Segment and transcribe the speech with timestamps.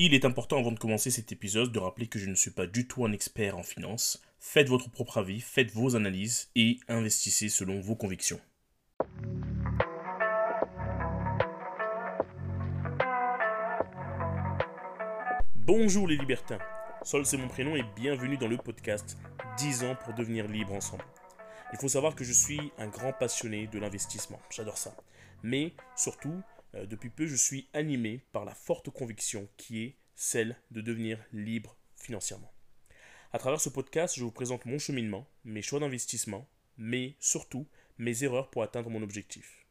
[0.00, 2.68] Il est important avant de commencer cet épisode de rappeler que je ne suis pas
[2.68, 4.22] du tout un expert en finance.
[4.38, 8.38] Faites votre propre avis, faites vos analyses et investissez selon vos convictions.
[15.56, 16.60] Bonjour les libertins,
[17.02, 19.18] Sol c'est mon prénom et bienvenue dans le podcast
[19.56, 21.04] 10 ans pour devenir libre ensemble.
[21.72, 24.94] Il faut savoir que je suis un grand passionné de l'investissement, j'adore ça.
[25.42, 26.40] Mais surtout,
[26.78, 31.18] euh, depuis peu, je suis animé par la forte conviction qui est celle de devenir
[31.32, 32.52] libre financièrement.
[33.32, 37.66] À travers ce podcast, je vous présente mon cheminement, mes choix d'investissement, mais surtout
[37.98, 39.66] mes erreurs pour atteindre mon objectif.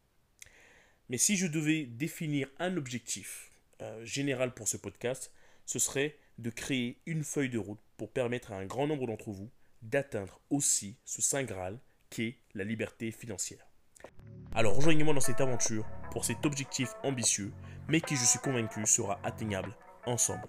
[1.10, 3.52] Mais si je devais définir un objectif
[3.82, 5.32] euh, général pour ce podcast,
[5.66, 9.32] ce serait de créer une feuille de route pour permettre à un grand nombre d'entre
[9.32, 9.50] vous
[9.82, 11.80] d'atteindre aussi ce Saint Graal
[12.10, 13.66] qu'est la liberté financière.
[14.54, 17.52] Alors rejoignez-moi dans cette aventure pour cet objectif ambitieux,
[17.88, 19.74] mais qui je suis convaincu sera atteignable
[20.06, 20.48] ensemble.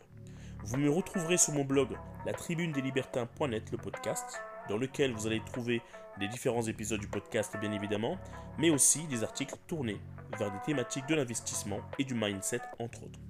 [0.64, 5.26] Vous me retrouverez sur mon blog la tribune des libertins.net, le podcast, dans lequel vous
[5.26, 5.82] allez trouver
[6.20, 8.18] les différents épisodes du podcast bien évidemment,
[8.58, 10.00] mais aussi des articles tournés
[10.38, 13.20] vers des thématiques de l'investissement et du mindset entre autres.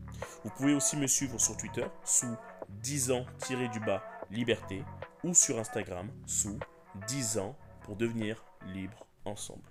[0.45, 2.35] Vous pouvez aussi me suivre sur Twitter sous
[2.69, 4.83] 10 ans-du-bas liberté
[5.25, 6.59] ou sur Instagram sous
[7.07, 9.63] 10 ans pour devenir libre ensemble.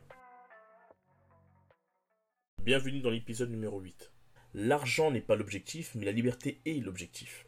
[2.68, 4.12] Bienvenue dans l'épisode numéro 8.
[4.54, 7.48] L'argent n'est pas l'objectif, mais la liberté est l'objectif.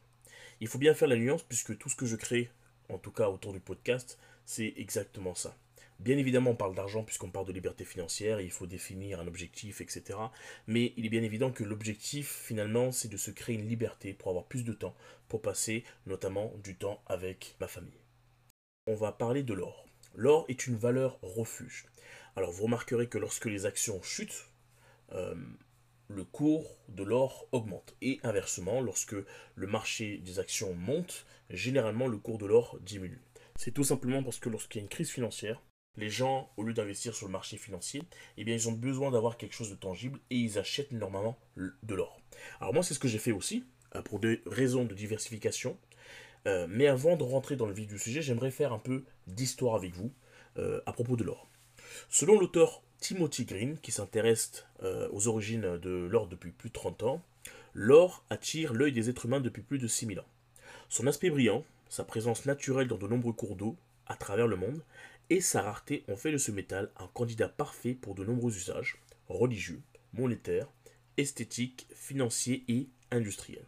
[0.62, 2.50] Il faut bien faire la nuance puisque tout ce que je crée,
[2.88, 5.58] en tout cas autour du podcast, c'est exactement ça.
[6.00, 9.82] Bien évidemment, on parle d'argent puisqu'on parle de liberté financière, il faut définir un objectif,
[9.82, 10.18] etc.
[10.68, 14.30] Mais il est bien évident que l'objectif, finalement, c'est de se créer une liberté pour
[14.30, 14.96] avoir plus de temps,
[15.28, 18.00] pour passer notamment du temps avec ma famille.
[18.88, 19.86] On va parler de l'or.
[20.16, 21.88] L'or est une valeur refuge.
[22.38, 24.49] Alors vous remarquerez que lorsque les actions chutent,
[25.14, 25.36] euh,
[26.08, 27.96] le cours de l'or augmente.
[28.02, 29.16] Et inversement, lorsque
[29.56, 33.22] le marché des actions monte, généralement le cours de l'or diminue.
[33.56, 35.62] C'est tout simplement parce que lorsqu'il y a une crise financière,
[35.98, 38.02] les gens, au lieu d'investir sur le marché financier,
[38.38, 41.96] eh bien, ils ont besoin d'avoir quelque chose de tangible et ils achètent normalement de
[41.96, 42.22] l'or.
[42.62, 43.66] Alors moi, c'est ce que j'ai fait aussi,
[43.96, 45.78] euh, pour des raisons de diversification.
[46.48, 49.76] Euh, mais avant de rentrer dans le vif du sujet, j'aimerais faire un peu d'histoire
[49.76, 50.12] avec vous
[50.86, 51.50] à propos de l'or.
[52.10, 54.66] Selon l'auteur Timothy Green, qui s'intéresse
[55.12, 57.22] aux origines de l'or depuis plus de 30 ans,
[57.74, 60.28] l'or attire l'œil des êtres humains depuis plus de 6000 ans.
[60.90, 63.76] Son aspect brillant, sa présence naturelle dans de nombreux cours d'eau
[64.08, 64.84] à travers le monde,
[65.30, 68.98] et sa rareté ont fait de ce métal un candidat parfait pour de nombreux usages
[69.28, 69.82] religieux,
[70.14, 70.68] monétaires,
[71.18, 73.66] esthétiques, financiers et industriels.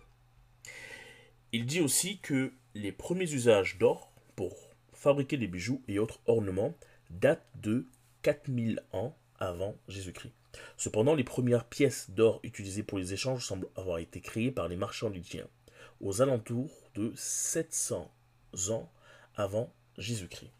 [1.51, 4.55] Il dit aussi que les premiers usages d'or pour
[4.93, 6.73] fabriquer des bijoux et autres ornements
[7.09, 7.85] datent de
[8.23, 10.33] 4000 ans avant Jésus-Christ.
[10.77, 14.77] Cependant, les premières pièces d'or utilisées pour les échanges semblent avoir été créées par les
[14.77, 15.47] marchands lydiens
[15.99, 18.13] aux alentours de 700
[18.69, 18.91] ans
[19.35, 20.51] avant Jésus-Christ.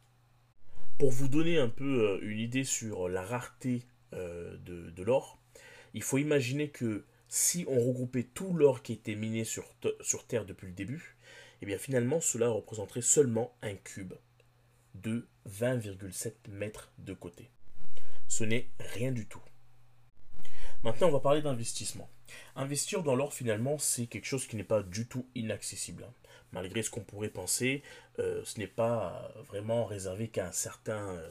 [0.98, 3.84] Pour vous donner un peu euh, une idée sur la rareté
[4.14, 5.40] euh, de, l'or,
[5.94, 9.66] il faut imaginer que si on regroupait tout l'or qui était miné sur,
[10.02, 11.18] sur Terre depuis le début,
[11.62, 14.14] et eh bien finalement cela représenterait seulement un cube
[14.96, 17.50] de 20,7 mètres de côté.
[18.32, 19.42] Ce n'est rien du tout.
[20.84, 22.10] Maintenant, on va parler d'investissement.
[22.56, 26.06] Investir dans l'or, finalement, c'est quelque chose qui n'est pas du tout inaccessible.
[26.08, 26.14] Hein
[26.54, 27.84] malgré ce qu'on pourrait penser,
[28.20, 31.30] euh, ce n'est pas vraiment réservé qu'à un certain euh,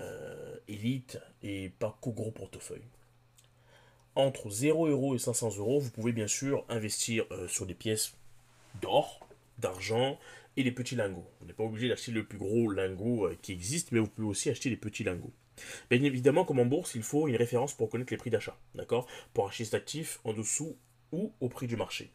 [0.00, 2.84] euh, élite et pas qu'au gros portefeuille.
[4.14, 8.12] Entre 0 euros et 500 euros, vous pouvez bien sûr investir sur des pièces
[8.82, 9.26] d'or,
[9.56, 10.18] d'argent
[10.58, 11.26] et des petits lingots.
[11.40, 14.50] On n'est pas obligé d'acheter le plus gros lingot qui existe, mais vous pouvez aussi
[14.50, 15.32] acheter des petits lingots.
[15.90, 19.06] Bien évidemment, comme en bourse, il faut une référence pour connaître les prix d'achat, d'accord?
[19.34, 20.76] Pour acheter cet actif en dessous
[21.12, 22.12] ou au prix du marché.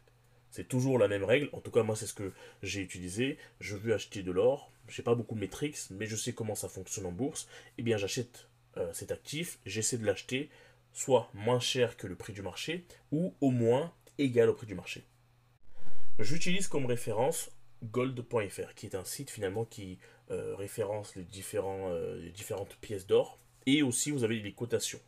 [0.50, 1.50] C'est toujours la même règle.
[1.52, 2.32] En tout cas, moi, c'est ce que
[2.62, 3.38] j'ai utilisé.
[3.60, 4.72] Je veux acheter de l'or.
[4.88, 7.48] Je n'ai pas beaucoup de métriques, mais je sais comment ça fonctionne en bourse.
[7.76, 8.48] Eh bien, j'achète
[8.78, 9.58] euh, cet actif.
[9.66, 10.50] J'essaie de l'acheter
[10.92, 14.74] soit moins cher que le prix du marché, ou au moins égal au prix du
[14.74, 15.04] marché.
[16.18, 17.50] J'utilise comme référence
[17.84, 19.98] gold.fr, qui est un site finalement qui
[20.30, 23.38] euh, référence les, différents, euh, différentes pièces d'or.
[23.66, 25.00] Et aussi, vous avez les cotations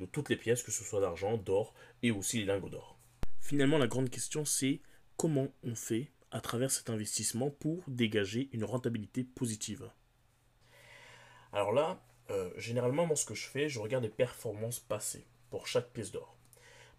[0.00, 2.98] de toutes les pièces, que ce soit d'argent, d'or et aussi les lingots d'or.
[3.40, 4.80] Finalement, la grande question, c'est
[5.16, 9.90] comment on fait à travers cet investissement pour dégager une rentabilité positive.
[11.52, 12.00] Alors là,
[12.30, 16.10] euh, généralement, moi, ce que je fais, je regarde les performances passées pour chaque pièce
[16.10, 16.36] d'or.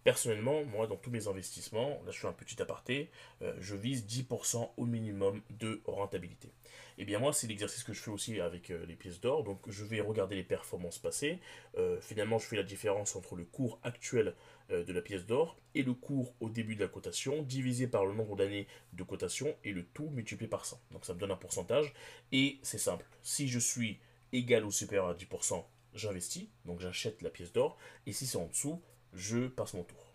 [0.06, 3.10] Personnellement, moi, dans tous mes investissements, là je fais un petit aparté,
[3.42, 6.50] euh, je vise 10% au minimum de rentabilité.
[6.50, 9.44] Et eh bien moi, c'est l'exercice que je fais aussi avec euh, les pièces d'or.
[9.44, 11.40] Donc je vais regarder les performances passées.
[11.80, 14.36] Euh, finalement, je fais la différence entre le cours actuel
[14.70, 18.14] de la pièce d'or et le cours au début de la cotation, divisé par le
[18.16, 20.80] nombre d'années de cotation et le tout multiplié par 100.
[20.92, 21.94] Donc ça me donne un pourcentage.
[22.32, 23.06] Et c'est simple.
[23.24, 24.00] Si je suis
[24.34, 25.64] égal ou supérieur à 10%,
[25.96, 28.82] j'investis, donc j'achète la pièce d'or, et si c'est en dessous,
[29.16, 30.14] je passe mon tour.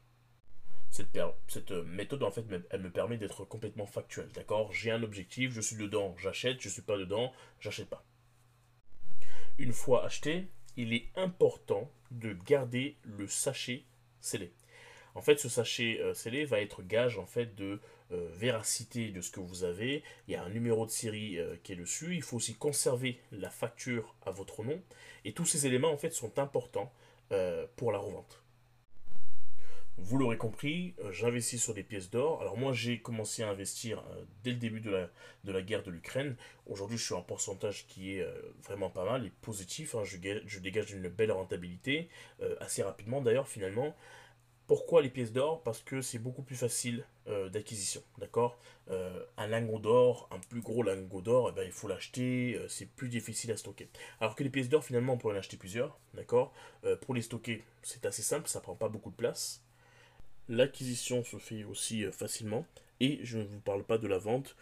[0.90, 1.16] Cette,
[1.46, 4.72] cette, méthode, en fait, elle me permet d'être complètement factuel, d'accord?
[4.72, 8.04] J'ai un objectif, je suis dedans, j'achète, je ne suis pas dedans, j'achète pas.
[9.58, 13.84] Une fois acheté, il est important de garder le sachet
[14.20, 14.52] scellé.
[15.14, 17.80] En fait, ce sachet euh, scellé va être gage en fait de
[18.12, 20.02] euh, véracité de ce que vous avez.
[20.28, 22.14] Il y a un numéro de série euh, qui est dessus.
[22.14, 24.80] Il faut aussi conserver la facture à votre nom.
[25.24, 26.92] Et tous ces éléments en fait sont importants
[27.76, 28.42] pour la revente.
[30.02, 32.40] Vous l'aurez compris, j'investis sur des pièces d'or.
[32.40, 34.02] Alors moi j'ai commencé à investir
[34.42, 35.08] dès le début de la,
[35.44, 36.36] de la guerre de l'Ukraine.
[36.66, 38.26] Aujourd'hui je suis un pourcentage qui est
[38.64, 39.94] vraiment pas mal et positif.
[39.94, 40.02] Hein.
[40.04, 40.16] Je,
[40.46, 42.08] je, dégage une belle rentabilité
[42.60, 43.94] assez rapidement d'ailleurs finalement.
[44.66, 45.62] Pourquoi les pièces d'or?
[45.64, 48.56] Parce que c'est beaucoup plus facile euh, d'acquisition, d'accord?
[48.88, 52.68] Euh, Un lingot d'or, un plus gros lingot d'or, eh ben, il faut l'acheter, euh,
[52.68, 53.88] c'est plus difficile à stocker.
[54.20, 56.52] Alors que les pièces d'or, finalement, on peut en acheter plusieurs, d'accord?
[57.00, 59.60] Pour les stocker, c'est assez simple, ça prend pas beaucoup de place.
[60.50, 62.66] L'acquisition se fait aussi facilement.
[63.02, 64.56] Et je ne vous parle pas de la vente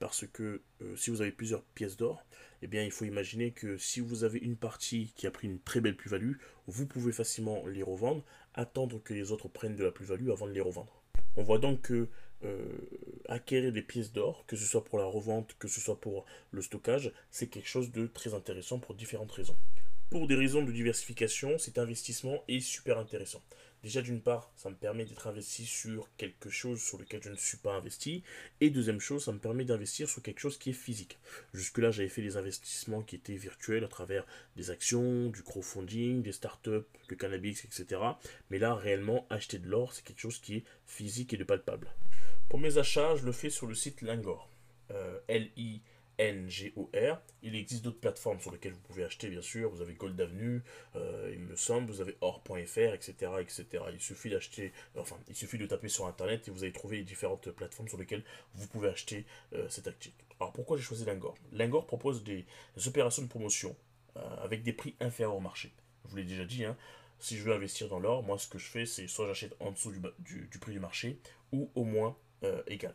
[0.00, 0.60] parce que
[0.96, 2.22] si vous avez plusieurs pièces d'or,
[2.60, 5.80] eh il faut imaginer que si vous avez une partie qui a pris une très
[5.80, 6.34] belle plus-value,
[6.66, 8.22] vous pouvez facilement les revendre
[8.54, 11.02] attendre que les autres prennent de la plus-value avant de les revendre.
[11.36, 12.08] On voit donc que
[12.44, 12.64] euh,
[13.28, 16.62] acquérir des pièces d'or, que ce soit pour la revente, que ce soit pour le
[16.62, 19.56] stockage, c'est quelque chose de très intéressant pour différentes raisons.
[20.10, 23.42] Pour des raisons de diversification, cet investissement est super intéressant.
[23.82, 27.36] Déjà, d'une part, ça me permet d'être investi sur quelque chose sur lequel je ne
[27.36, 28.22] suis pas investi.
[28.60, 31.18] Et deuxième chose, ça me permet d'investir sur quelque chose qui est physique.
[31.54, 36.32] Jusque-là, j'avais fait des investissements qui étaient virtuels à travers des actions, du crowdfunding, des
[36.32, 38.00] startups, le cannabis, etc.
[38.50, 41.88] Mais là, réellement, acheter de l'or, c'est quelque chose qui est physique et de palpable.
[42.50, 44.50] Pour mes achats, je le fais sur le site Lingor.
[44.90, 45.80] Euh, L-I
[47.42, 49.70] Il existe d'autres plateformes sur lesquelles vous pouvez acheter, bien sûr.
[49.70, 50.62] Vous avez Gold Avenue,
[50.96, 53.84] euh, il me semble, vous avez or.fr, etc., etc.
[53.92, 57.04] Il suffit d'acheter, enfin, il suffit de taper sur Internet et vous allez trouver les
[57.04, 58.24] différentes plateformes sur lesquelles
[58.54, 59.24] vous pouvez acheter
[59.54, 60.12] euh, cet actif.
[60.38, 61.34] Alors pourquoi j'ai choisi Lingor?
[61.52, 62.44] Lingor propose des,
[62.86, 63.74] opérations de promotion
[64.16, 65.72] euh, avec des prix inférieurs au marché.
[66.04, 66.76] Je vous l'ai déjà dit, hein,
[67.18, 69.70] si je veux investir dans l'or, moi ce que je fais, c'est soit j'achète en
[69.70, 71.18] dessous du, du, prix du marché
[71.52, 72.16] ou au moins
[72.66, 72.94] égal.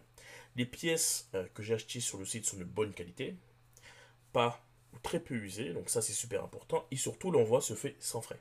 [0.56, 3.36] Les pièces euh, que j'ai achetées sur le site sont de bonne qualité,
[4.31, 4.63] pas
[4.94, 8.22] ou très peu usées, donc ça c'est super important, et surtout l'envoi se fait sans
[8.22, 8.40] frais.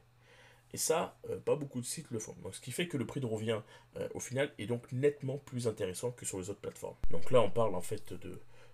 [0.72, 2.36] Et ça, euh, pas beaucoup de sites le font.
[2.52, 3.60] Ce qui fait que le prix de revient
[3.96, 6.96] euh, au final est donc nettement plus intéressant que sur les autres plateformes.
[7.10, 8.12] Donc là, on parle en fait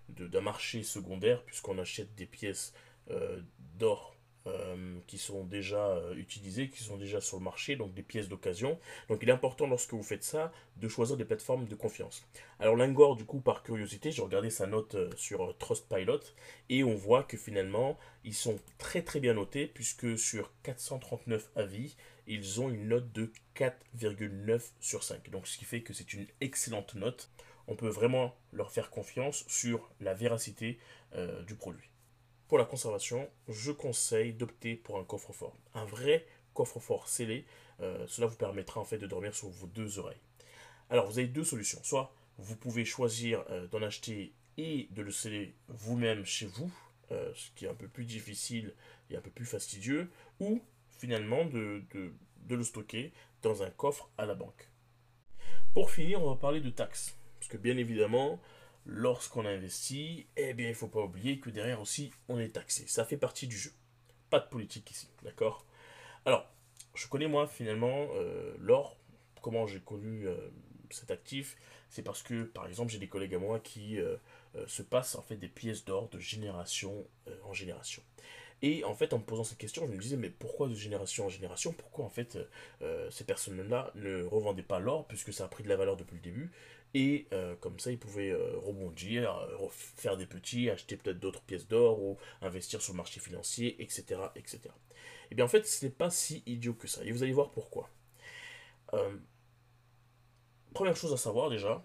[0.09, 2.73] d'un marché secondaire puisqu'on achète des pièces
[3.77, 4.15] d'or
[4.47, 8.27] euh, qui sont déjà euh, utilisées, qui sont déjà sur le marché, donc des pièces
[8.27, 8.79] d'occasion.
[9.07, 12.25] Donc il est important lorsque vous faites ça de choisir des plateformes de confiance.
[12.59, 16.21] Alors Lingor, du coup, par curiosité, j'ai regardé sa note euh, sur Trustpilot
[16.69, 21.95] et on voit que finalement ils sont très très bien notés puisque sur 439 avis,
[22.25, 25.29] ils ont une note de 4,9 sur 5.
[25.29, 27.29] Donc ce qui fait que c'est une excellente note.
[27.67, 30.79] On peut vraiment leur faire confiance sur la véracité
[31.45, 31.90] du produit.
[32.51, 35.55] Pour la conservation, je conseille d'opter pour un coffre-fort.
[35.73, 37.45] Un vrai coffre-fort scellé,
[37.79, 40.19] euh, cela vous permettra en fait de dormir sur vos deux oreilles.
[40.89, 41.79] Alors vous avez deux solutions.
[41.81, 46.69] Soit vous pouvez choisir euh, d'en acheter et de le sceller vous-même chez vous,
[47.11, 48.73] euh, ce qui est un peu plus difficile
[49.09, 50.11] et un peu plus fastidieux,
[50.41, 54.69] ou finalement de, de le stocker dans un coffre à la banque.
[55.73, 57.15] Pour finir, on va parler de taxes.
[57.39, 58.41] Parce que bien évidemment,
[58.85, 62.85] lorsqu'on investit, eh bien, il ne faut pas oublier que derrière aussi, on est taxé.
[62.87, 63.71] Ça fait partie du jeu.
[64.29, 65.65] Pas de politique ici, d'accord?
[66.25, 66.49] Alors,
[66.93, 68.97] je connais moi finalement euh, l'or.
[69.41, 70.35] Comment j'ai connu euh,
[70.89, 71.57] cet actif?
[71.89, 74.17] C'est parce que, par exemple, j'ai des collègues à moi qui euh,
[74.67, 77.05] se passent en fait des pièces d'or de génération
[77.43, 78.01] en génération.
[78.61, 81.25] Et en fait, en me posant cette question, je me disais, mais pourquoi de génération
[81.25, 81.73] en génération?
[81.73, 82.37] Pourquoi en fait
[83.09, 86.21] ces personnes-là ne revendaient pas l'or, puisque ça a pris de la valeur depuis le
[86.21, 86.51] début?
[86.93, 91.41] Et euh, comme ça, ils pouvaient euh, rebondir, euh, faire des petits, acheter peut-être d'autres
[91.41, 94.21] pièces d'or ou investir sur le marché financier, etc.
[94.35, 94.59] etc.
[94.65, 94.69] Et
[95.31, 97.03] eh bien en fait, ce n'est pas si idiot que ça.
[97.05, 97.89] Et vous allez voir pourquoi.
[100.73, 101.83] première chose à savoir déjà,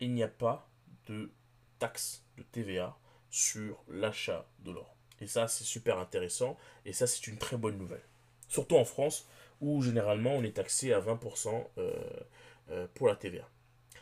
[0.00, 0.70] il n'y a pas
[1.06, 1.30] de
[1.78, 2.96] taxe de TVA
[3.28, 4.96] sur l'achat de l'or.
[5.20, 6.56] Et ça, c'est super intéressant.
[6.86, 8.02] Et ça, c'est une très bonne nouvelle.
[8.48, 9.28] Surtout en France,
[9.60, 11.66] où généralement on est taxé à 20%
[12.94, 13.48] pour la TVA.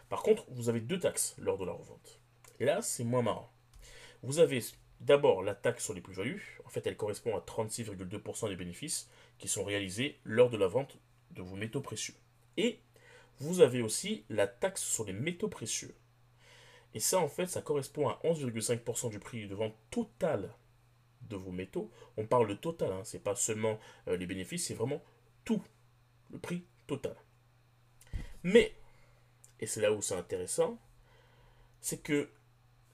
[0.09, 2.21] Par contre, vous avez deux taxes lors de la revente.
[2.59, 3.51] Là, c'est moins marrant.
[4.23, 4.61] Vous avez
[5.01, 6.59] d'abord la taxe sur les plus-values.
[6.65, 10.99] En fait, elle correspond à 36,2% des bénéfices qui sont réalisés lors de la vente
[11.31, 12.15] de vos métaux précieux.
[12.57, 12.81] Et
[13.39, 15.95] vous avez aussi la taxe sur les métaux précieux.
[16.93, 20.53] Et ça, en fait, ça correspond à 11,5% du prix de vente total
[21.23, 21.91] de vos métaux.
[22.17, 25.03] On parle de total, hein, c'est pas seulement euh, les bénéfices, c'est vraiment
[25.45, 25.63] tout,
[26.31, 27.15] le prix total.
[28.43, 28.75] Mais,
[29.61, 30.79] et c'est là où c'est intéressant,
[31.81, 32.31] c'est que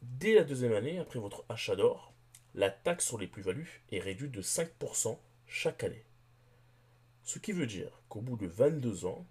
[0.02, 2.12] dès la deuxième année, après votre achat d'or,
[2.54, 6.04] la taxe sur les plus-values est réduite de 5% chaque année.
[7.22, 9.26] Ce qui veut dire qu'au bout de 22 ans,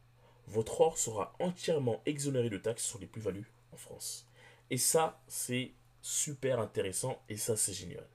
[0.47, 4.27] votre or sera entièrement exonéré de taxes sur les plus-values en France.
[4.69, 8.05] Et ça, c'est super intéressant et ça, c'est génial.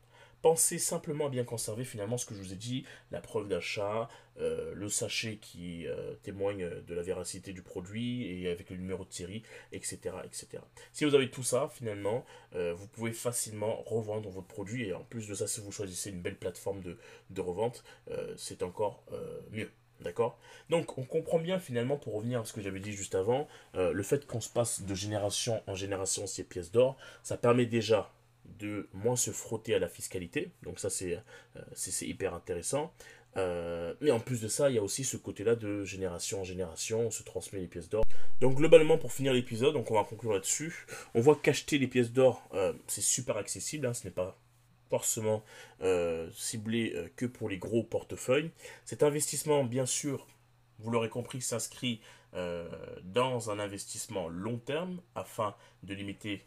[0.43, 4.09] Pensez simplement à bien conserver finalement ce que je vous ai dit, la preuve d'achat,
[4.39, 9.05] euh, le sachet qui euh, témoigne de la véracité du produit et avec le numéro
[9.05, 9.43] de série,
[9.73, 9.99] etc.
[10.25, 10.63] etc.
[10.93, 15.05] Si vous avez tout ça, finalement, euh, vous pouvez facilement revendre votre produit et en
[15.05, 16.97] plus de ça, si vous choisissez une belle plateforme de,
[17.31, 17.85] de revente,
[18.37, 19.05] c'est encore
[19.51, 19.71] mieux.
[20.01, 20.39] D'accord?
[20.71, 24.03] Donc on comprend bien finalement, pour revenir à ce que j'avais dit juste avant, le
[24.03, 28.11] fait qu'on se passe de génération en génération ces pièces d'or, ça permet déjà
[28.59, 30.51] de moins se frotter à la fiscalité.
[30.63, 31.17] Donc ça c'est
[31.57, 32.93] euh, hyper intéressant.
[33.37, 36.45] Euh, mais en plus de ça, il y a aussi ce côté-là de génération en
[36.45, 38.05] génération, on se transmet les pièces d'or.
[38.41, 40.87] Donc globalement, pour finir l'épisode, on va conclure là-dessus.
[41.15, 42.49] On voit qu'acheter les pièces d'or,
[42.89, 44.37] c'est super accessible, hein, ce n'est pas
[44.91, 45.43] forcément
[45.81, 48.51] euh, ciblé euh, que pour les gros portefeuilles.
[48.85, 50.27] Cet investissement, bien sûr,
[50.81, 52.01] vous l'aurez compris, s'inscrit
[52.35, 52.69] euh,
[53.05, 55.55] dans un investissement long terme afin
[55.85, 56.45] de limiter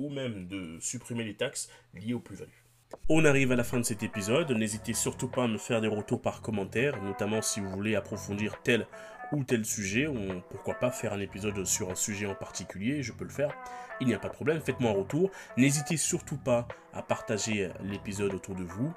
[0.00, 2.64] ou même de supprimer les taxes liées aux plus-values.
[3.08, 4.50] On arrive à la fin de cet épisode.
[4.50, 8.60] N'hésitez surtout pas à me faire des retours par commentaire, notamment si vous voulez approfondir
[8.62, 8.86] tel
[9.32, 10.16] ou tel sujet, ou
[10.50, 13.54] pourquoi pas faire un épisode sur un sujet en particulier, je peux le faire.
[14.00, 15.30] Il n'y a pas de problème, faites-moi un retour.
[15.56, 18.92] N'hésitez surtout pas à partager l'épisode autour de vous.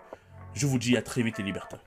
[0.53, 1.79] Je vous dis à très vite les libertins.